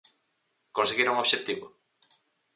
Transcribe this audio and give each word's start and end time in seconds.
Conseguiron 0.77 1.15
o 1.17 1.23
obxectivo? 1.25 1.67